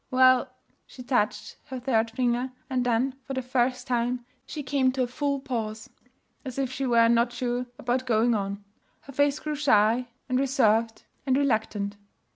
[0.09, 0.49] 'Well,'
[0.87, 5.07] She touched her third finger, and then, for the first time, she came to a
[5.07, 5.91] full pause,
[6.43, 8.65] as if she were not sure about going on.
[9.01, 11.97] Her face grew shy and reserved and reluctant.